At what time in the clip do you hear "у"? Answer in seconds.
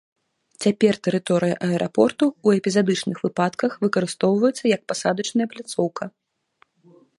2.47-2.55